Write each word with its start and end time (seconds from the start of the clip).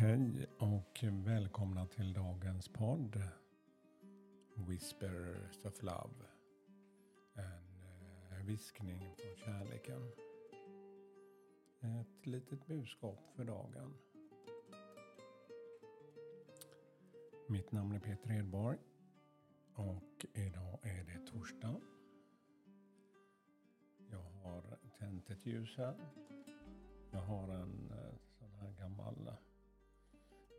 Hej 0.00 0.46
och 0.58 1.04
välkomna 1.12 1.86
till 1.86 2.12
dagens 2.12 2.68
podd 2.68 3.22
Whispers 4.54 5.64
of 5.64 5.82
Love. 5.82 6.24
En 7.34 7.82
eh, 8.30 8.46
viskning 8.46 8.98
från 8.98 9.36
kärleken. 9.36 10.12
Ett 11.80 12.26
litet 12.26 12.66
budskap 12.66 13.18
för 13.36 13.44
dagen. 13.44 13.94
Mitt 17.48 17.72
namn 17.72 17.92
är 17.92 18.00
Peter 18.00 18.32
Edborg 18.32 18.78
och 19.74 20.26
idag 20.34 20.78
är 20.82 21.04
det 21.04 21.26
torsdag. 21.32 21.80
Jag 24.10 24.30
har 24.42 24.78
tänt 24.98 25.30
ett 25.30 25.46
ljus 25.46 25.76
här. 25.76 25.94
Jag 27.10 27.20
har 27.20 27.48
en 27.48 27.90
eh, 27.90 28.14
sån 28.38 28.52
här 28.52 28.72
gammal 28.72 29.30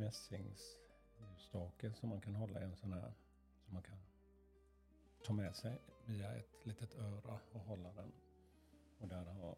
mässingsljusstake 0.00 1.92
som 1.94 2.08
man 2.08 2.20
kan 2.20 2.34
hålla 2.34 2.60
i 2.60 2.64
en 2.64 2.76
sån 2.76 2.92
här 2.92 3.12
som 3.64 3.74
man 3.74 3.82
kan 3.82 3.98
ta 5.24 5.32
med 5.32 5.56
sig 5.56 5.80
via 6.04 6.34
ett 6.36 6.66
litet 6.66 6.94
öra 6.94 7.40
och 7.52 7.60
hålla 7.60 7.92
den. 7.92 8.12
Och 8.98 9.08
där 9.08 9.24
har 9.24 9.40
jag 9.40 9.56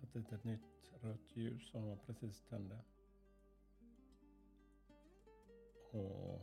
satt 0.00 0.12
dit 0.12 0.32
ett 0.32 0.44
nytt 0.44 0.92
rött 1.00 1.36
ljus 1.36 1.70
som 1.70 1.86
jag 1.86 2.06
precis 2.06 2.42
tände. 2.42 2.78
Och 5.90 6.40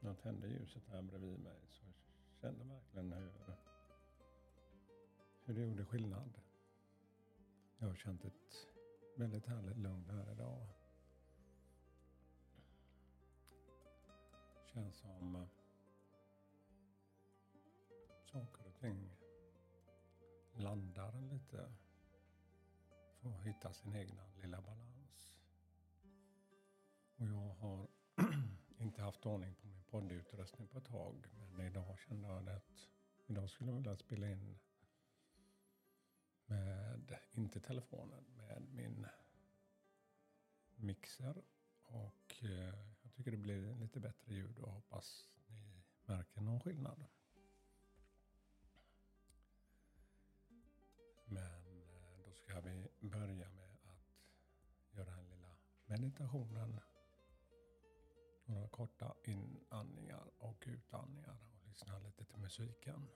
när 0.00 0.10
jag 0.10 0.20
tände 0.20 0.48
ljuset 0.48 0.82
här 0.88 1.02
bredvid 1.02 1.38
mig 1.38 1.60
så 1.68 1.84
kände 2.40 2.64
jag 2.64 2.66
verkligen 2.66 3.12
hur, 3.12 3.32
hur 5.44 5.54
det 5.54 5.60
gjorde 5.60 5.84
skillnad. 5.84 6.40
Jag 7.78 7.88
har 7.88 7.94
känt 7.94 8.24
ett 8.24 8.68
väldigt 9.16 9.46
härligt 9.46 9.78
lugn 9.78 10.10
här 10.10 10.32
idag. 10.32 10.81
Känns 14.74 14.96
som 14.96 15.36
eh, 15.36 15.48
saker 18.24 18.66
och 18.66 18.74
ting 18.74 19.16
landar 20.52 21.20
lite. 21.20 21.72
Får 23.20 23.42
hitta 23.42 23.72
sin 23.72 23.96
egna 23.96 24.22
lilla 24.42 24.60
balans. 24.60 25.30
Och 27.16 27.26
jag 27.26 27.54
har 27.54 27.88
inte 28.78 29.02
haft 29.02 29.26
ordning 29.26 29.54
på 29.54 29.66
min 29.66 29.82
poddutrustning 29.84 30.68
på 30.68 30.78
ett 30.78 30.84
tag. 30.84 31.26
Men 31.52 31.66
idag 31.66 31.98
kände 31.98 32.28
jag 32.28 32.48
att 32.48 32.88
idag 33.26 33.50
skulle 33.50 33.70
jag 33.70 33.76
vilja 33.76 33.96
spela 33.96 34.30
in 34.30 34.58
med, 36.46 37.18
inte 37.32 37.60
telefonen, 37.60 38.24
med 38.36 38.62
min 38.62 39.06
mixer. 40.76 41.42
Och 41.82 42.44
eh, 42.44 42.91
jag 43.12 43.16
tycker 43.16 43.30
det 43.30 43.36
blir 43.36 43.74
lite 43.74 44.00
bättre 44.00 44.34
ljud 44.34 44.58
och 44.58 44.72
hoppas 44.72 45.28
ni 45.46 45.82
märker 46.04 46.40
någon 46.40 46.60
skillnad. 46.60 47.04
Men 51.24 51.66
eh, 51.66 52.24
då 52.24 52.32
ska 52.32 52.60
vi 52.60 52.88
börja 53.00 53.50
med 53.50 53.76
att 53.82 54.96
göra 54.96 55.10
den 55.16 55.28
lilla 55.30 55.54
meditationen. 55.86 56.80
Några 58.44 58.68
korta 58.68 59.14
inandningar 59.24 60.30
och 60.38 60.64
utandningar 60.66 61.38
och 61.54 61.68
lyssna 61.68 61.98
lite 61.98 62.24
till 62.24 62.38
musiken. 62.38 63.08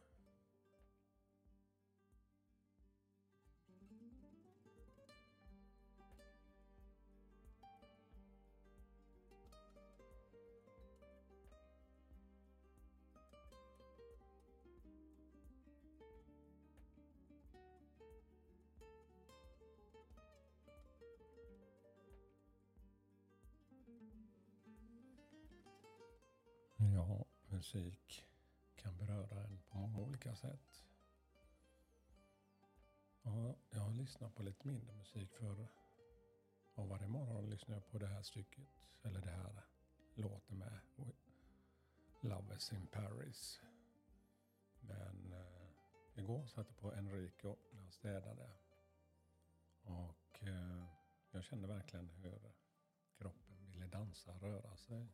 Musik 27.57 28.25
kan 28.77 28.97
beröra 28.97 29.45
en 29.45 29.59
på 29.69 29.79
många 29.79 29.99
olika 29.99 30.37
sätt. 30.37 30.85
Ja, 33.23 33.55
jag 33.71 33.81
har 33.81 33.91
lyssnat 33.91 34.35
på 34.35 34.43
lite 34.43 34.67
mindre 34.67 34.95
musik 34.95 35.33
för 35.33 35.69
och 36.75 36.89
varje 36.89 37.09
morgon 37.09 37.51
lyssnar 37.51 37.75
jag 37.75 37.87
på 37.87 37.99
det 37.99 38.07
här 38.07 38.23
stycket, 38.23 38.89
eller 39.03 39.21
det 39.21 39.31
här 39.31 39.63
låten 40.15 40.59
med 40.59 40.81
Love 42.21 42.57
is 42.57 42.73
in 42.73 42.87
Paris. 42.87 43.61
Men 44.81 45.33
eh, 45.33 46.21
igår 46.23 46.47
satte 46.47 46.71
jag 46.73 46.79
på 46.79 46.93
Enrico 46.93 47.57
när 47.73 47.83
jag 47.83 47.93
städade. 47.93 48.51
Och 49.83 50.43
eh, 50.43 50.85
jag 51.31 51.45
kände 51.45 51.69
verkligen 51.69 52.09
hur 52.09 52.53
kroppen 53.19 53.73
ville 53.73 53.87
dansa, 53.87 54.33
röra 54.33 54.77
sig. 54.77 55.09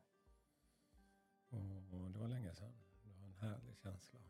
Och 1.52 2.10
det 2.10 2.18
var 2.18 2.28
länge 2.28 2.54
sedan. 2.54 2.72
Det 3.02 3.10
var 3.18 3.26
en 3.26 3.34
härlig 3.34 3.76
känsla. 3.76 4.20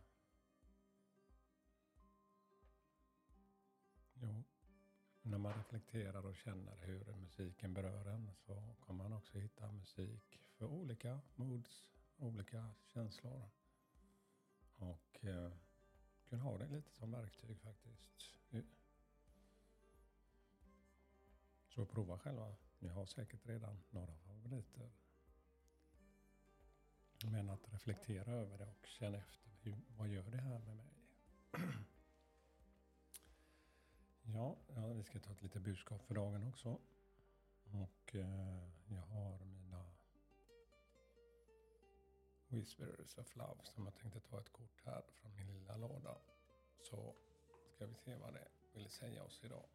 Jo, 4.14 4.44
när 5.22 5.38
man 5.38 5.54
reflekterar 5.54 6.26
och 6.26 6.36
känner 6.36 6.76
hur 6.76 7.16
musiken 7.16 7.74
berör 7.74 8.06
en 8.06 8.34
så 8.34 8.74
kommer 8.80 9.04
man 9.04 9.12
också 9.12 9.38
hitta 9.38 9.72
musik 9.72 10.40
för 10.52 10.66
olika 10.66 11.20
moods, 11.34 11.90
olika 12.16 12.74
känslor. 12.86 13.50
Och 14.74 15.24
eh, 15.24 15.52
kunna 16.28 16.42
ha 16.42 16.58
det 16.58 16.68
lite 16.68 16.92
som 16.92 17.10
verktyg 17.10 17.60
faktiskt. 17.60 18.32
Så 21.68 21.86
prova 21.86 22.18
själva. 22.18 22.54
Ni 22.78 22.88
har 22.88 23.06
säkert 23.06 23.46
redan 23.46 23.82
några 23.90 24.14
än 27.42 27.50
att 27.50 27.72
reflektera 27.72 28.32
över 28.32 28.58
det 28.58 28.66
och 28.66 28.86
känna 28.86 29.18
efter. 29.18 29.50
Hur, 29.62 29.76
vad 29.96 30.08
gör 30.08 30.30
det 30.30 30.36
här 30.36 30.58
med 30.58 30.76
mig? 30.76 30.92
ja, 34.22 34.56
ja, 34.74 34.92
vi 34.92 35.02
ska 35.04 35.20
ta 35.20 35.32
ett 35.32 35.42
litet 35.42 35.62
budskap 35.62 36.02
för 36.02 36.14
dagen 36.14 36.48
också. 36.48 36.78
Och 37.64 38.14
eh, 38.14 38.68
jag 38.88 39.00
har 39.00 39.44
mina 39.44 39.84
Whisperers 42.48 43.18
of 43.18 43.36
Love 43.36 43.64
som 43.64 43.84
jag 43.84 43.94
tänkte 43.94 44.20
ta 44.20 44.40
ett 44.40 44.52
kort 44.52 44.82
här 44.84 45.02
från 45.12 45.34
min 45.34 45.52
lilla 45.52 45.76
låda. 45.76 46.18
Så 46.80 47.14
ska 47.74 47.86
vi 47.86 47.94
se 47.94 48.16
vad 48.16 48.34
det 48.34 48.48
vill 48.72 48.88
säga 48.88 49.22
oss 49.22 49.44
idag. 49.44 49.68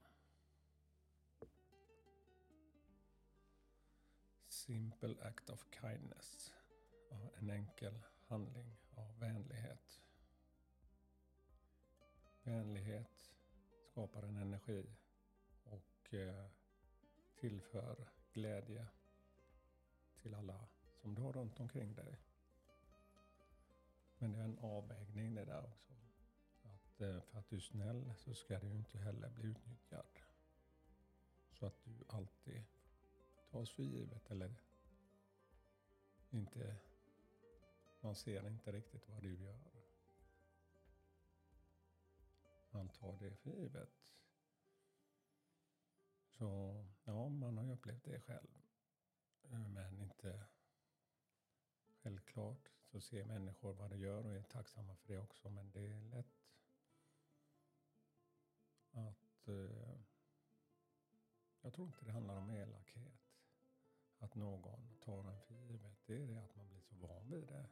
Simple 4.48 5.16
act 5.22 5.50
of 5.50 5.66
kindness 5.82 6.57
en 7.40 7.50
enkel 7.50 8.00
handling 8.28 8.78
av 8.96 9.20
vänlighet. 9.20 10.02
Vänlighet 12.44 13.32
skapar 13.92 14.24
en 14.24 14.38
energi 14.38 14.86
och 15.64 16.14
eh, 16.14 16.46
tillför 17.36 18.10
glädje 18.34 18.88
till 20.22 20.34
alla 20.34 20.68
som 21.02 21.16
du 21.16 21.22
har 21.22 21.34
runt 21.34 21.60
omkring 21.60 21.96
dig. 21.96 22.18
Men 24.18 24.32
det 24.32 24.40
är 24.40 24.44
en 24.44 24.60
avvägning 24.60 25.36
det 25.36 25.46
där 25.46 25.64
också. 25.66 25.94
Att 26.64 27.02
eh, 27.02 27.22
för 27.22 27.40
att 27.40 27.50
du 27.50 27.56
är 27.56 27.60
snäll 27.60 28.14
så 28.18 28.34
ska 28.34 28.60
du 28.60 28.76
inte 28.76 28.98
heller 28.98 29.30
bli 29.30 29.50
utnyttjad. 29.50 30.20
Så 31.52 31.66
att 31.66 31.84
du 31.84 32.06
alltid 32.08 32.64
tas 33.52 33.72
för 33.72 33.84
givet 33.84 34.32
eller 34.32 34.56
inte 36.30 36.76
man 38.00 38.16
ser 38.16 38.48
inte 38.48 38.72
riktigt 38.72 39.10
vad 39.10 39.24
du 39.24 39.36
gör. 39.44 39.60
Man 42.70 42.90
tar 42.90 43.18
det 43.18 43.36
för 43.36 43.50
givet. 43.50 44.14
Så 46.30 46.86
ja, 47.04 47.30
man 47.30 47.58
har 47.58 47.66
ju 47.66 47.72
upplevt 47.72 48.04
det 48.04 48.20
själv. 48.20 48.48
Men 49.42 49.98
inte 50.00 50.46
självklart 51.88 52.70
så 52.84 53.02
ser 53.02 53.26
människor 53.26 53.74
vad 53.74 53.90
de 53.90 54.00
gör 54.00 54.26
och 54.26 54.36
är 54.36 54.44
tacksamma 54.44 54.96
för 54.96 55.08
det 55.14 55.20
också. 55.20 55.50
Men 55.50 55.72
det 55.72 55.88
är 55.88 56.02
lätt 56.02 56.48
att 58.92 59.48
eh, 59.48 60.00
jag 61.62 61.74
tror 61.74 61.88
inte 61.88 62.06
det 62.06 62.12
handlar 62.12 62.36
om 62.36 62.50
elakhet. 62.50 63.34
Att 64.20 64.36
någon 64.36 64.98
tar 65.00 65.30
en 65.30 65.40
för 65.40 65.54
givet. 65.54 66.06
Det 66.06 66.24
är 66.24 66.28
det 66.28 66.44
att 66.44 66.56
man 66.56 66.68
blir 66.68 66.82
så 66.82 66.96
van 66.96 67.30
vid 67.30 67.48
det. 67.48 67.70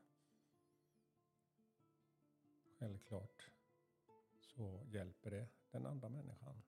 Självklart 3.05 3.51
så 4.39 4.83
hjälper 4.85 5.31
det 5.31 5.47
den 5.71 5.85
andra 5.85 6.09
människan 6.09 6.61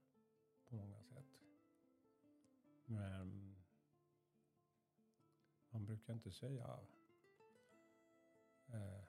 på 0.66 0.76
många 0.76 1.04
sätt. 1.04 1.42
Men 2.86 3.56
man 5.70 5.86
brukar 5.86 6.14
inte 6.14 6.32
säga 6.32 6.80
eh, 8.68 9.04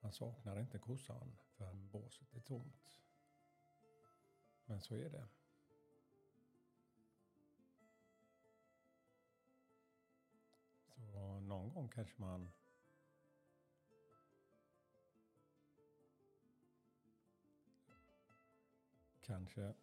man 0.00 0.12
saknar 0.12 0.60
inte 0.60 0.78
kossan 0.78 1.36
förrän 1.56 1.88
båset 1.90 2.34
är 2.34 2.40
tomt. 2.40 3.00
Men 4.64 4.80
så 4.80 4.94
är 4.94 5.10
det. 5.10 5.28
Så 10.94 11.40
någon 11.40 11.74
gång 11.74 11.88
kanske 11.88 12.22
man 12.22 12.50
kanske 19.28 19.74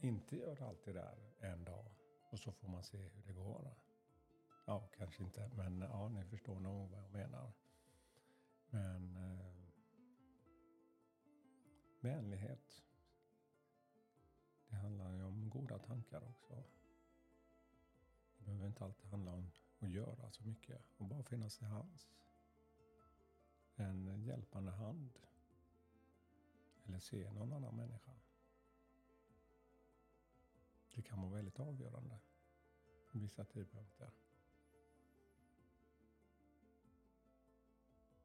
inte 0.00 0.36
gör 0.36 0.62
allt 0.62 0.84
det 0.84 0.92
där 0.92 1.34
en 1.38 1.64
dag 1.64 1.86
och 2.30 2.38
så 2.38 2.52
får 2.52 2.68
man 2.68 2.84
se 2.84 2.98
hur 2.98 3.22
det 3.22 3.32
går. 3.32 3.74
Ja, 4.66 4.88
kanske 4.96 5.22
inte, 5.22 5.50
men 5.54 5.80
ja, 5.80 6.08
ni 6.08 6.24
förstår 6.24 6.60
nog 6.60 6.90
vad 6.90 7.02
jag 7.02 7.12
menar. 7.12 7.52
Men 8.70 9.16
eh, 9.16 9.54
vänlighet. 12.00 12.82
Det 14.68 14.76
handlar 14.76 15.12
ju 15.12 15.22
om 15.22 15.50
goda 15.50 15.78
tankar 15.78 16.28
också. 16.28 16.64
Det 18.38 18.44
behöver 18.44 18.66
inte 18.66 18.84
alltid 18.84 19.10
handla 19.10 19.32
om 19.32 19.50
att 19.80 19.90
göra 19.90 20.30
så 20.30 20.44
mycket 20.44 20.82
och 20.98 21.06
bara 21.06 21.22
finnas 21.22 21.58
till 21.58 21.66
hands. 21.66 22.10
En 23.74 24.22
hjälpande 24.22 24.70
hand. 24.70 25.18
Eller 26.84 26.98
se 26.98 27.30
någon 27.30 27.52
annan 27.52 27.76
människa. 27.76 28.12
Det 30.94 31.02
kan 31.02 31.20
vara 31.20 31.30
väldigt 31.30 31.60
avgörande 31.60 32.18
i 33.12 33.18
vissa 33.18 33.44
tidpunkter. 33.44 34.10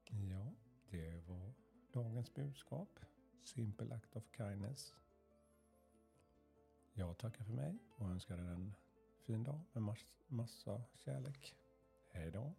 Ja, 0.09 0.53
det 0.89 1.19
var 1.27 1.53
dagens 1.91 2.33
budskap. 2.33 2.99
Simple 3.43 3.95
act 3.95 4.15
of 4.15 4.23
kindness. 4.37 4.95
Jag 6.93 7.17
tackar 7.17 7.43
för 7.43 7.53
mig 7.53 7.77
och 7.95 8.09
önskar 8.09 8.37
er 8.37 8.41
en 8.41 8.75
fin 9.19 9.43
dag 9.43 9.61
med 9.73 9.95
massa 10.27 10.83
kärlek. 10.95 11.55
Hej 12.11 12.31
då! 12.31 12.53